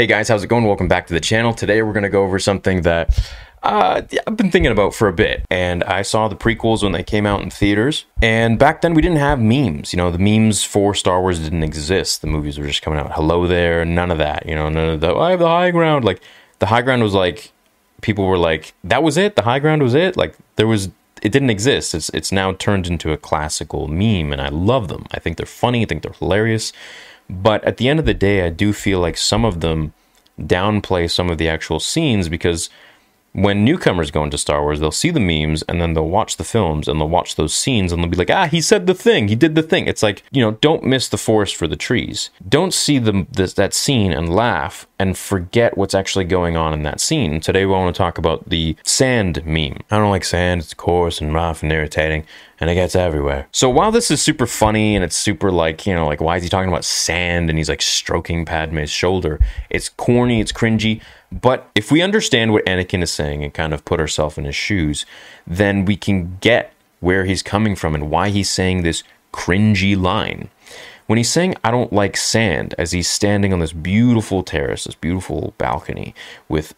[0.00, 0.64] Hey guys, how's it going?
[0.64, 1.52] Welcome back to the channel.
[1.52, 3.22] Today we're going to go over something that
[3.62, 5.44] uh, I've been thinking about for a bit.
[5.50, 8.06] And I saw the prequels when they came out in theaters.
[8.22, 9.92] And back then we didn't have memes.
[9.92, 12.22] You know, the memes for Star Wars didn't exist.
[12.22, 13.12] The movies were just coming out.
[13.12, 14.46] Hello there, none of that.
[14.46, 16.02] You know, none of the, I have the high ground.
[16.02, 16.22] Like,
[16.60, 17.52] the high ground was like,
[18.00, 19.36] people were like, that was it?
[19.36, 20.16] The high ground was it?
[20.16, 20.88] Like, there was
[21.20, 21.94] it didn't exist.
[21.94, 25.04] It's it's now turned into a classical meme, and I love them.
[25.10, 25.82] I think they're funny.
[25.82, 26.72] I think they're hilarious.
[27.30, 29.92] But at the end of the day, I do feel like some of them
[30.46, 32.70] downplay some of the actual scenes because
[33.32, 36.44] when newcomers go into Star Wars, they'll see the memes and then they'll watch the
[36.44, 39.28] films and they'll watch those scenes and they'll be like, ah, he said the thing,
[39.28, 39.86] he did the thing.
[39.86, 42.30] It's like, you know, don't miss the forest for the trees.
[42.48, 47.00] Don't see the, that scene and laugh and forget what's actually going on in that
[47.00, 47.40] scene.
[47.40, 49.78] Today we want to talk about the sand meme.
[49.90, 52.26] I don't like sand, it's coarse and rough and irritating
[52.58, 53.48] and it gets everywhere.
[53.52, 56.42] So while this is super funny and it's super like, you know, like why is
[56.42, 59.40] he talking about sand and he's like stroking Padme's shoulder?
[59.70, 61.00] It's corny, it's cringy.
[61.32, 64.56] But if we understand what Anakin is saying and kind of put ourselves in his
[64.56, 65.06] shoes,
[65.46, 70.50] then we can get where he's coming from and why he's saying this cringy line.
[71.06, 74.94] When he's saying, I don't like sand, as he's standing on this beautiful terrace, this
[74.94, 76.14] beautiful balcony
[76.48, 76.74] with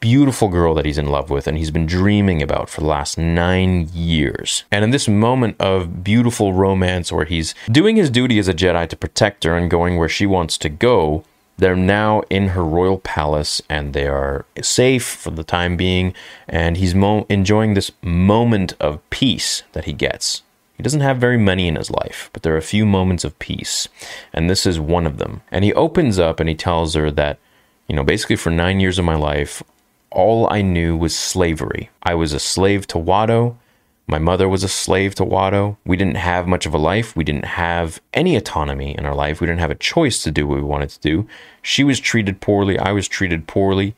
[0.00, 3.18] beautiful girl that he's in love with and he's been dreaming about for the last
[3.18, 4.64] nine years.
[4.70, 8.88] And in this moment of beautiful romance where he's doing his duty as a Jedi
[8.88, 11.24] to protect her and going where she wants to go,
[11.58, 16.14] they're now in her royal palace and they are safe for the time being.
[16.48, 20.42] And he's mo- enjoying this moment of peace that he gets.
[20.76, 23.38] He doesn't have very many in his life, but there are a few moments of
[23.38, 23.88] peace.
[24.34, 25.40] And this is one of them.
[25.50, 27.38] And he opens up and he tells her that,
[27.88, 29.62] you know, basically for nine years of my life,
[30.10, 31.90] all I knew was slavery.
[32.02, 33.56] I was a slave to Watto
[34.08, 35.76] my mother was a slave to Watto.
[35.84, 37.16] We didn't have much of a life.
[37.16, 39.40] We didn't have any autonomy in our life.
[39.40, 41.28] We didn't have a choice to do what we wanted to do.
[41.62, 42.78] She was treated poorly.
[42.78, 43.94] I was treated poorly.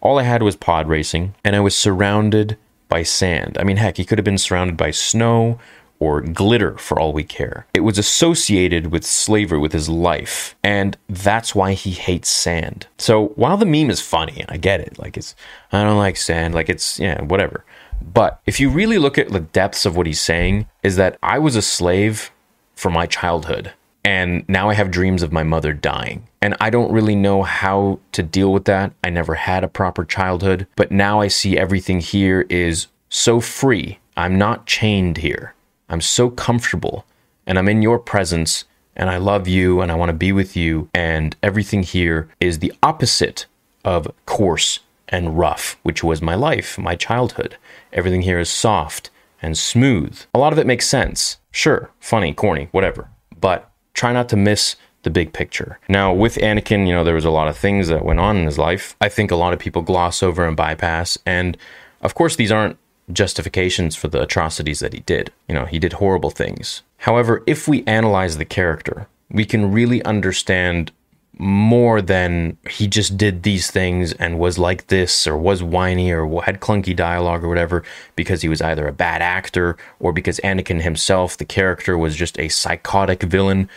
[0.00, 2.58] All I had was pod racing, and I was surrounded
[2.88, 3.56] by sand.
[3.58, 5.60] I mean, heck, he could have been surrounded by snow
[6.00, 7.64] or glitter for all we care.
[7.72, 12.88] It was associated with slavery, with his life, and that's why he hates sand.
[12.98, 15.36] So while the meme is funny, and I get it, like it's,
[15.70, 17.64] I don't like sand, like it's, yeah, whatever.
[18.02, 21.38] But if you really look at the depths of what he's saying, is that I
[21.38, 22.30] was a slave
[22.74, 23.72] for my childhood.
[24.04, 26.26] And now I have dreams of my mother dying.
[26.40, 28.92] And I don't really know how to deal with that.
[29.04, 30.66] I never had a proper childhood.
[30.74, 34.00] But now I see everything here is so free.
[34.16, 35.54] I'm not chained here.
[35.88, 37.04] I'm so comfortable.
[37.46, 38.64] And I'm in your presence.
[38.96, 39.80] And I love you.
[39.80, 40.88] And I want to be with you.
[40.92, 43.46] And everything here is the opposite
[43.84, 47.56] of coarse and rough, which was my life, my childhood.
[47.92, 49.10] Everything here is soft
[49.40, 50.20] and smooth.
[50.34, 51.38] A lot of it makes sense.
[51.50, 53.08] Sure, funny, corny, whatever.
[53.38, 55.78] But try not to miss the big picture.
[55.88, 58.46] Now, with Anakin, you know, there was a lot of things that went on in
[58.46, 58.96] his life.
[59.00, 61.18] I think a lot of people gloss over and bypass.
[61.26, 61.56] And
[62.02, 62.78] of course, these aren't
[63.12, 65.32] justifications for the atrocities that he did.
[65.48, 66.82] You know, he did horrible things.
[66.98, 70.92] However, if we analyze the character, we can really understand
[71.42, 76.40] more than he just did these things and was like this or was whiny or
[76.44, 77.82] had clunky dialogue or whatever
[78.14, 82.38] because he was either a bad actor or because Anakin himself, the character, was just
[82.38, 83.68] a psychotic villain.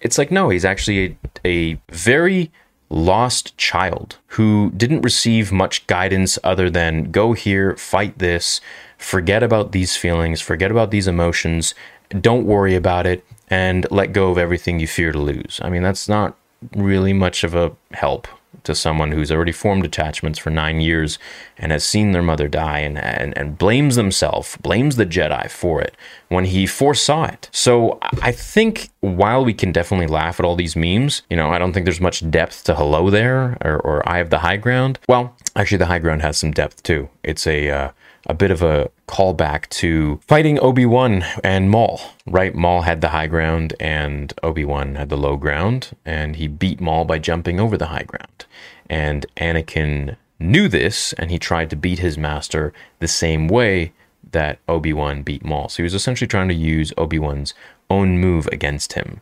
[0.00, 2.50] It's like, no, he's actually a, a very
[2.88, 8.62] lost child who didn't receive much guidance other than go here, fight this,
[8.96, 11.74] forget about these feelings, forget about these emotions,
[12.18, 15.60] don't worry about it, and let go of everything you fear to lose.
[15.62, 16.34] I mean, that's not
[16.74, 18.28] really much of a help
[18.64, 21.18] to someone who's already formed attachments for nine years
[21.56, 25.80] and has seen their mother die and, and, and blames themselves, blames the Jedi for
[25.80, 25.96] it
[26.28, 27.48] when he foresaw it.
[27.52, 31.58] So I think while we can definitely laugh at all these memes, you know, I
[31.58, 34.98] don't think there's much depth to hello there or, or I have the high ground.
[35.08, 37.08] Well, actually, the high ground has some depth too.
[37.22, 37.90] It's a, uh,
[38.26, 42.54] a bit of a callback to fighting Obi Wan and Maul, right?
[42.54, 46.80] Maul had the high ground and Obi Wan had the low ground, and he beat
[46.80, 48.46] Maul by jumping over the high ground.
[48.88, 53.92] And Anakin knew this, and he tried to beat his master the same way
[54.32, 55.68] that Obi Wan beat Maul.
[55.68, 57.54] So he was essentially trying to use Obi Wan's
[57.88, 59.20] own move against him.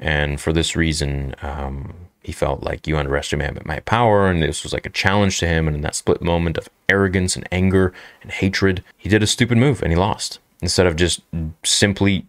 [0.00, 1.94] And for this reason, um,
[2.26, 5.68] he felt like you underestimated my power, and this was like a challenge to him.
[5.68, 9.56] And in that split moment of arrogance and anger and hatred, he did a stupid
[9.56, 10.40] move and he lost.
[10.60, 11.22] Instead of just
[11.62, 12.26] simply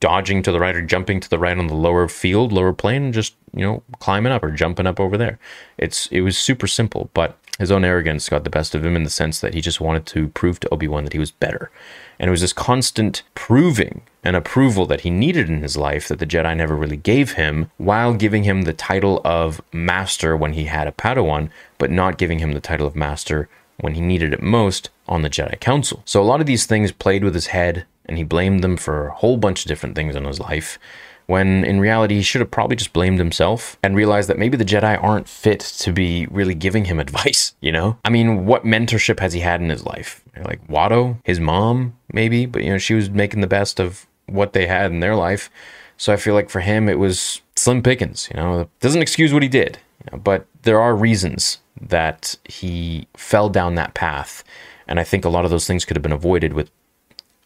[0.00, 3.04] dodging to the right or jumping to the right on the lower field, lower plane,
[3.04, 5.38] and just you know climbing up or jumping up over there.
[5.78, 9.04] It's it was super simple, but his own arrogance got the best of him in
[9.04, 11.70] the sense that he just wanted to prove to Obi Wan that he was better,
[12.18, 16.18] and it was this constant proving and approval that he needed in his life that
[16.18, 20.64] the Jedi never really gave him, while giving him the title of Master when he
[20.64, 21.48] had a Padawan,
[21.78, 23.48] but not giving him the title of Master
[23.78, 26.02] when he needed it most on the Jedi Council.
[26.04, 29.08] So a lot of these things played with his head and he blamed them for
[29.08, 30.78] a whole bunch of different things in his life
[31.26, 34.64] when in reality he should have probably just blamed himself and realized that maybe the
[34.64, 37.98] Jedi aren't fit to be really giving him advice, you know?
[38.04, 40.22] I mean, what mentorship has he had in his life?
[40.44, 44.52] Like Watto, his mom, maybe, but you know, she was making the best of what
[44.52, 45.50] they had in their life.
[45.96, 48.68] So I feel like for him it was slim pickings, you know.
[48.80, 53.74] Doesn't excuse what he did, you know, but there are reasons that he fell down
[53.74, 54.44] that path.
[54.88, 56.70] And I think a lot of those things could have been avoided with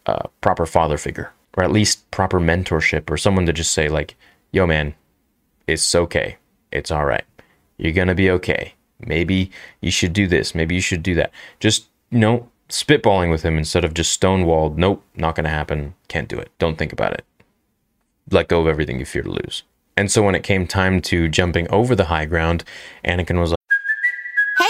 [0.06, 4.17] a proper father figure or at least proper mentorship or someone to just say like
[4.52, 4.94] yo man
[5.70, 6.37] it's okay.
[6.73, 7.25] It's all right.
[7.79, 8.75] You're gonna be okay.
[8.99, 9.50] Maybe
[9.81, 10.55] you should do this.
[10.55, 11.31] Maybe you should do that.
[11.61, 15.94] Just you know spitballing with him instead of just stonewalled nope not gonna happen.
[16.08, 16.50] Can't do it.
[16.58, 17.25] Don't think about it.
[18.31, 19.62] Let go of everything you fear to lose.
[19.97, 22.64] And so when it came time to jumping over the high ground
[23.05, 23.55] anakin was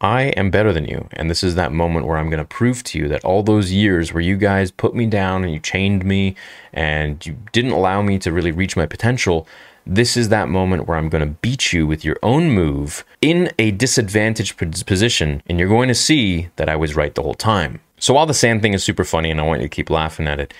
[0.00, 1.08] I am better than you.
[1.12, 3.72] And this is that moment where I'm going to prove to you that all those
[3.72, 6.36] years where you guys put me down and you chained me
[6.72, 9.46] and you didn't allow me to really reach my potential,
[9.84, 13.50] this is that moment where I'm going to beat you with your own move in
[13.58, 14.56] a disadvantaged
[14.86, 15.42] position.
[15.46, 17.80] And you're going to see that I was right the whole time.
[17.98, 20.28] So while the sand thing is super funny and I want you to keep laughing
[20.28, 20.54] at it,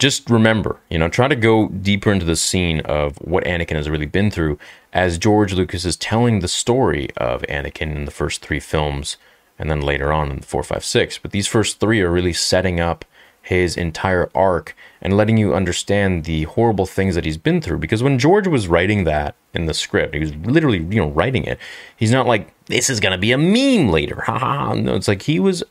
[0.00, 3.88] just remember, you know, try to go deeper into the scene of what Anakin has
[3.88, 4.58] really been through
[4.92, 9.18] as George Lucas is telling the story of Anakin in the first three films
[9.58, 11.18] and then later on in the four, five, six.
[11.18, 13.04] But these first three are really setting up
[13.42, 17.78] his entire arc and letting you understand the horrible things that he's been through.
[17.78, 21.44] Because when George was writing that in the script, he was literally, you know, writing
[21.44, 21.58] it.
[21.94, 24.22] He's not like, this is going to be a meme later.
[24.26, 24.74] Ha ha.
[24.74, 25.62] No, it's like he was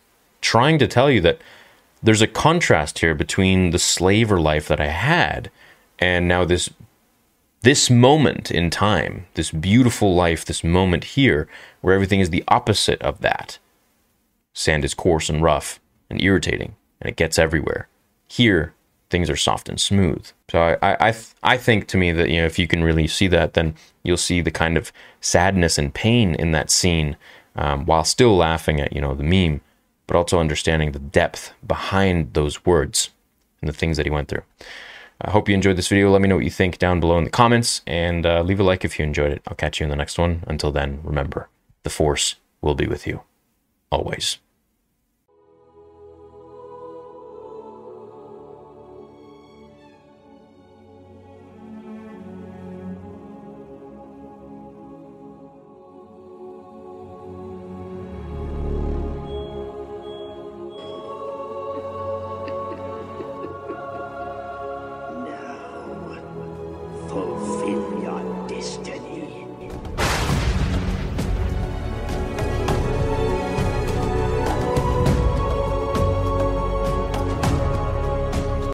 [0.42, 1.40] trying to tell you that
[2.02, 5.52] there's a contrast here between the slaver life that I had
[5.98, 6.70] and now this
[7.62, 11.50] this moment in time, this beautiful life, this moment here
[11.82, 13.60] where everything is the opposite of that.
[14.54, 17.90] Sand is coarse and rough and irritating and it gets everywhere.
[18.30, 18.74] Here,
[19.10, 20.26] things are soft and smooth.
[20.50, 22.84] So I I I, th- I think to me that you know if you can
[22.84, 27.18] really see that, then you'll see the kind of sadness and pain in that scene,
[27.56, 29.62] um, while still laughing at you know the meme,
[30.10, 33.12] but also understanding the depth behind those words
[33.62, 34.42] and the things that he went through.
[35.22, 36.10] I hope you enjoyed this video.
[36.10, 38.64] Let me know what you think down below in the comments and uh, leave a
[38.64, 39.44] like if you enjoyed it.
[39.48, 40.44] I'll catch you in the next one.
[40.48, 41.48] Until then, remember,
[41.84, 43.22] the Force will be with you
[43.92, 44.40] always.